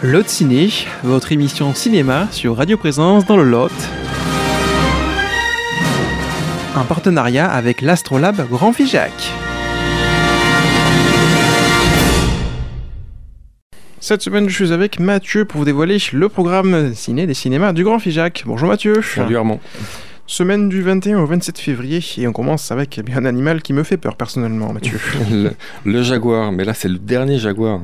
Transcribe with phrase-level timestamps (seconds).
[0.00, 0.68] Lot Ciné,
[1.02, 3.72] votre émission cinéma sur Radio Présence dans le Lot.
[6.76, 9.10] Un partenariat avec l'Astrolabe Grand Figeac.
[13.98, 17.82] Cette semaine, je suis avec Mathieu pour vous dévoiler le programme ciné des cinémas du
[17.82, 18.44] Grand Figeac.
[18.46, 19.02] Bonjour Mathieu.
[19.02, 19.58] Salut Armand.
[20.30, 23.72] Semaine du 21 au 27 février, et on commence avec eh bien, un animal qui
[23.72, 25.00] me fait peur personnellement, Mathieu.
[25.86, 27.80] le, Jaguar, mais là c'est le dernier Jaguar.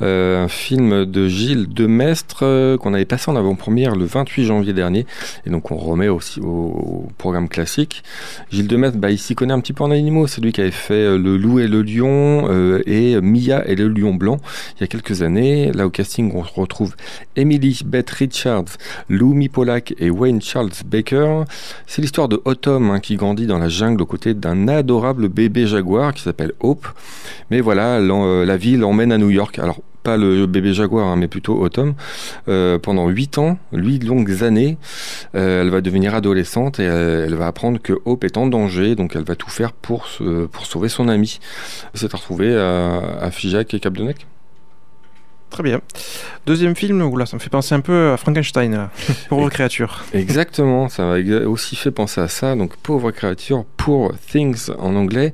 [0.00, 4.72] Euh, un film de Gilles Demestre euh, qu'on avait passé en avant-première le 28 janvier
[4.74, 5.06] dernier,
[5.44, 8.04] et donc on remet aussi au, programme classique.
[8.52, 10.70] Gilles Demestre, bah, il s'y connaît un petit peu en animaux, c'est lui qui avait
[10.70, 12.48] fait euh, Le Loup et le Lion
[12.86, 14.38] et Mia et le Lion Blanc
[14.76, 15.72] il y a quelques années.
[15.72, 16.94] Là au casting, on retrouve
[17.34, 18.76] Emily Beth Richards,
[19.08, 21.42] Lou Mipolak et Wayne Charles Baker.
[21.90, 25.66] C'est l'histoire de Autumn hein, qui grandit dans la jungle aux côtés d'un adorable bébé
[25.66, 26.86] jaguar qui s'appelle Hope.
[27.50, 29.58] Mais voilà, euh, la vie l'emmène à New York.
[29.58, 31.94] Alors, pas le bébé jaguar, hein, mais plutôt Autumn.
[32.48, 34.76] Euh, pendant 8 ans, 8 longues années,
[35.34, 39.16] euh, elle va devenir adolescente et elle, va apprendre que Hope est en danger, donc
[39.16, 40.08] elle va tout faire pour,
[40.64, 41.40] sauver son ami.
[41.94, 44.14] C'est à retrouver à, à et Cap de
[45.50, 45.80] Très bien.
[46.46, 48.88] Deuxième film, oula, ça me fait penser un peu à Frankenstein,
[49.28, 50.04] Pauvre créature.
[50.12, 52.54] Exactement, ça m'a aussi fait penser à ça.
[52.54, 55.32] Donc, Pauvre créature, Poor Things en anglais,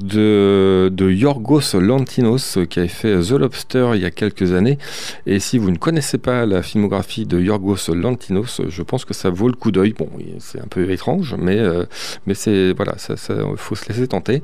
[0.00, 4.78] de, de Yorgos Lantinos, qui avait fait The Lobster il y a quelques années.
[5.26, 9.30] Et si vous ne connaissez pas la filmographie de Yorgos Lantinos, je pense que ça
[9.30, 9.94] vaut le coup d'œil.
[9.98, 11.84] Bon, c'est un peu étrange, mais, euh,
[12.26, 14.42] mais c'est voilà, ça, ça, faut se laisser tenter.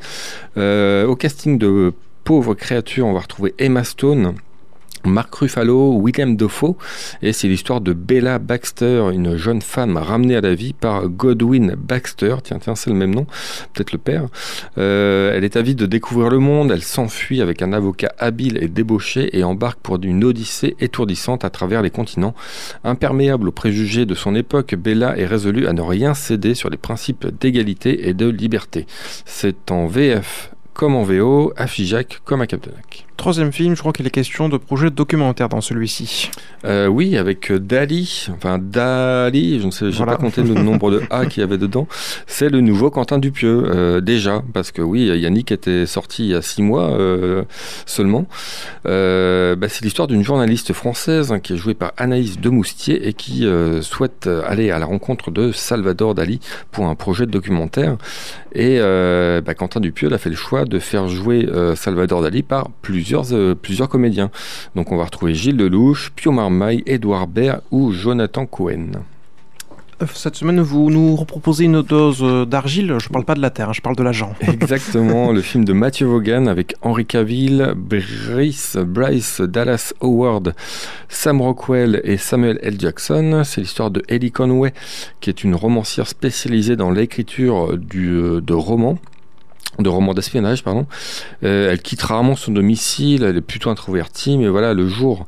[0.56, 1.92] Euh, au casting de
[2.24, 4.34] Pauvre créature, on va retrouver Emma Stone.
[5.04, 6.76] Mark Ruffalo, William Dafoe,
[7.22, 11.74] et c'est l'histoire de Bella Baxter, une jeune femme ramenée à la vie par Godwin
[11.76, 13.26] Baxter, tiens, tiens, c'est le même nom,
[13.72, 14.26] peut-être le père.
[14.78, 18.68] Euh, elle est avide de découvrir le monde, elle s'enfuit avec un avocat habile et
[18.68, 22.34] débauché et embarque pour une odyssée étourdissante à travers les continents.
[22.84, 26.76] Imperméable aux préjugés de son époque, Bella est résolue à ne rien céder sur les
[26.76, 28.86] principes d'égalité et de liberté.
[29.24, 33.06] C'est en VF comme en VO, à Figeac comme à Capdenac.
[33.16, 36.30] Troisième film, je crois qu'il est question de projet documentaire dans celui-ci.
[36.64, 41.02] Euh, oui, avec Dali, enfin Dali, je ne sais, j'ai pas compté le nombre de
[41.10, 41.86] A qu'il y avait dedans.
[42.26, 46.34] C'est le nouveau Quentin Dupieux, euh, déjà, parce que oui, Yannick était sorti il y
[46.34, 47.44] a six mois euh,
[47.86, 48.26] seulement.
[48.84, 53.46] Bah, c'est l'histoire d'une journaliste française hein, qui est jouée par Anaïs Demoustier et qui
[53.82, 56.40] souhaite aller à la rencontre de Salvador Dali
[56.72, 57.96] pour un projet de documentaire.
[58.54, 63.11] Et bah, Quentin Dupieux a fait le choix de faire jouer Salvador Dali par plusieurs
[63.32, 64.30] euh, plusieurs, comédiens.
[64.74, 69.02] Donc on va retrouver Gilles Lelouch, Pio Marmaille, Édouard Baird ou Jonathan Cohen.
[70.02, 72.96] Euh, cette semaine, vous nous reproposez une dose euh, d'argile.
[72.98, 74.34] Je ne parle pas de la terre, hein, je parle de l'argent.
[74.40, 80.54] Exactement, le film de Matthew Vaughan avec Henry Cavill, Bryce, Bryce Dallas Howard,
[81.08, 82.76] Sam Rockwell et Samuel L.
[82.78, 83.42] Jackson.
[83.44, 84.72] C'est l'histoire de Ellie Conway,
[85.20, 88.98] qui est une romancière spécialisée dans l'écriture de romans
[89.78, 90.86] de roman d'espionnage, pardon.
[91.44, 95.26] Euh, elle quitte rarement son domicile, elle est plutôt introvertie, mais voilà, le jour,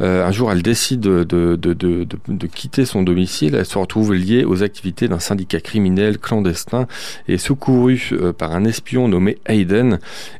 [0.00, 5.08] euh, un jour, elle décide de, quitter son domicile, elle se retrouve liée aux activités
[5.08, 6.86] d'un syndicat criminel clandestin
[7.28, 9.98] et secourue euh, par un espion nommé Hayden.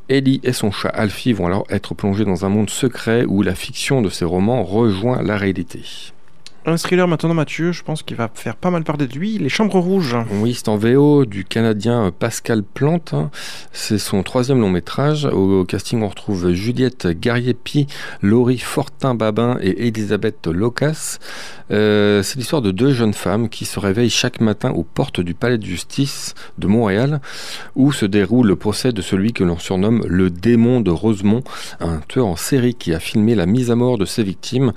[0.09, 3.55] Ellie et son chat Alfie vont alors être plongés dans un monde secret où la
[3.55, 5.83] fiction de ces romans rejoint la réalité.
[6.65, 9.49] Un thriller maintenant, Mathieu, je pense qu'il va faire pas mal parler de lui, Les
[9.49, 10.17] Chambres Rouges.
[10.31, 13.17] Oui, c'est en VO du Canadien Pascal Plante.
[13.73, 15.25] C'est son troisième long métrage.
[15.25, 17.89] Au, casting, on retrouve Juliette Garriépi,
[18.21, 21.19] Laurie Fortin-Babin et Elisabeth Locas.
[21.73, 25.34] Euh, c'est l'histoire de deux jeunes femmes qui se réveillent chaque matin aux portes du
[25.34, 27.21] palais de justice de Montréal,
[27.75, 31.43] où se déroule le procès de celui que l'on surnomme le démon de Rosemont,
[31.81, 34.73] un tueur en série qui a filmé la mise à mort de ses victimes.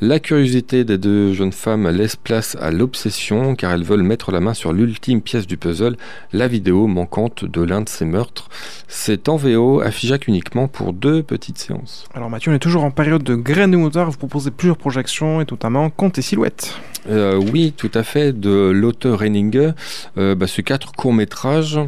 [0.00, 4.40] La curiosité des deux jeunes femmes laissent place à l'obsession car elles veulent mettre la
[4.40, 5.96] main sur l'ultime pièce du puzzle,
[6.32, 8.48] la vidéo manquante de l'un de ces meurtres.
[8.88, 9.90] C'est en VO, à
[10.26, 12.06] uniquement pour deux petites séances.
[12.14, 15.40] Alors Mathieu, on est toujours en période de graines de motard, vous proposez plusieurs projections
[15.40, 16.74] et notamment Contes et Silhouettes.
[17.08, 19.72] Euh, oui, tout à fait, de l'auteur Renninger.
[20.16, 21.80] Euh, bah, ce quatre courts-métrages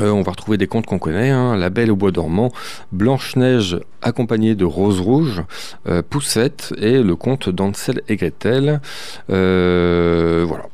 [0.00, 2.52] euh, on va retrouver des contes qu'on connaît, hein, La Belle au Bois dormant,
[2.92, 5.42] Blanche-Neige accompagnée de Rose Rouge,
[5.88, 8.80] euh, Poussette et le conte d'Ansel et Gretel.
[9.30, 10.64] Euh, voilà.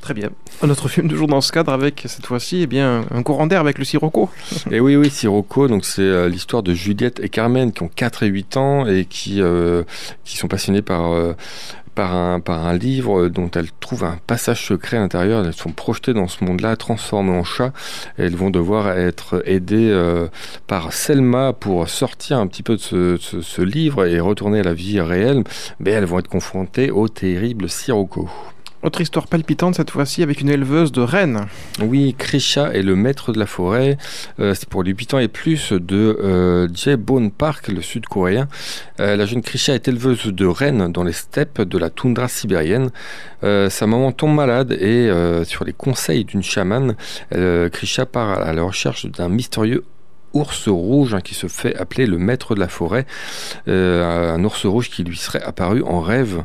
[0.00, 0.30] Très bien.
[0.60, 3.60] Un autre film toujours dans ce cadre avec cette fois-ci eh bien un courant d'air
[3.60, 4.28] avec le Sirocco.
[4.70, 8.26] et oui oui Sirocco donc c'est l'histoire de Juliette et Carmen qui ont 4 et
[8.26, 9.40] 8 ans et qui
[10.24, 11.34] qui sont passionnés par
[11.94, 15.44] par un, livre dont elles trouvent un passage secret à l'intérieur.
[15.44, 17.72] Elles sont projetées dans ce monde-là, transformées en chats.
[18.18, 20.28] Et elles vont devoir être aidées euh,
[20.66, 24.74] par Selma pour sortir un petit peu de ce, ce, livre et retourner à la
[24.74, 25.44] vie réelle.
[25.80, 28.28] Mais elles vont être confrontées au terrible Sirocco.
[28.84, 31.46] Autre histoire palpitante cette fois-ci avec une éleveuse de rennes.
[31.80, 33.96] Oui, Krisha est le maître de la forêt.
[34.40, 38.46] Euh, c'est pour les 8 ans et plus de euh, Jaebon Park, le sud-coréen.
[39.00, 42.90] Euh, la jeune Krisha est éleveuse de rennes dans les steppes de la toundra sibérienne.
[43.42, 45.10] sa maman tombe malade et
[45.44, 46.94] sur les conseils d'une chamane,
[47.72, 49.84] Krisha part à la recherche d'un mystérieux
[50.34, 53.06] ours rouge hein, qui se fait appeler le maître de la forêt,
[53.68, 56.44] euh, un ours rouge qui lui serait apparu en rêve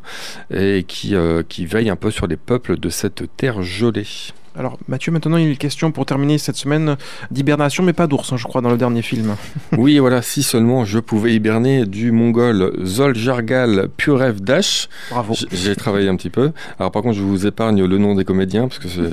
[0.53, 4.07] et qui, euh, qui veille un peu sur les peuples de cette terre gelée.
[4.57, 6.98] Alors Mathieu, maintenant il est question pour terminer cette semaine
[7.31, 9.36] d'hibernation, mais pas d'ours, hein, je crois, dans le dernier film.
[9.78, 14.90] oui, voilà, si seulement je pouvais hiberner du mongol Zoljargal Purev Dash.
[15.12, 15.36] Bravo.
[15.51, 16.51] J'ai travaillé un petit peu.
[16.80, 19.12] Alors par contre, je vous épargne le nom des comédiens, parce que euh,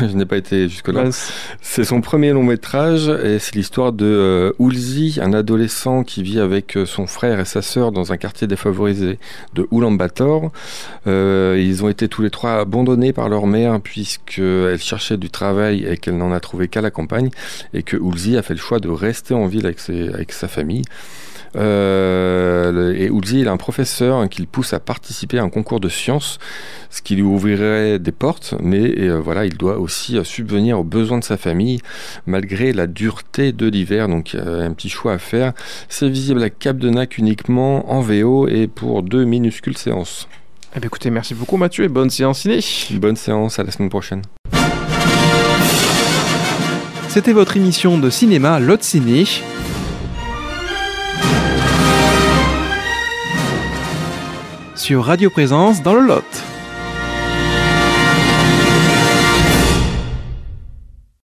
[0.00, 1.04] je, n'ai pas été jusque-là.
[1.60, 4.52] C'est son premier long métrage, et c'est l'histoire de euh,
[5.20, 9.18] un adolescent qui vit avec euh, son frère et sa sœur dans un quartier défavorisé
[9.54, 10.50] de Ulaanbaatar.
[11.06, 15.30] Euh, ils ont été tous les trois abandonnés par leur mère, puisque qu'elle cherchait du
[15.30, 17.30] travail et qu'elle n'en a trouvé qu'à la campagne,
[17.74, 20.82] et que Oulzi a fait le choix de rester en ville avec, sa famille.
[21.56, 25.80] Euh, et Oulzi, il a un professeur qui le pousse à participer à un concours
[25.80, 26.38] de sciences,
[26.90, 31.18] ce qui lui ouvrirait des portes, mais euh, voilà, il doit aussi subvenir aux besoins
[31.18, 31.80] de sa famille,
[32.26, 34.08] malgré la dureté de l'hiver.
[34.08, 35.54] Donc, un petit choix à faire.
[35.88, 40.28] C'est visible à Cap de Nac uniquement en VO et pour deux minuscules séances.
[40.80, 42.60] Eh écoutez, merci beaucoup Mathieu et bonne séance ciné.
[42.92, 44.22] Bonne séance, à la semaine prochaine.
[47.08, 49.24] C'était votre émission de cinéma Lot Ciné.
[54.76, 56.47] Sur Radio Présence dans le Lot.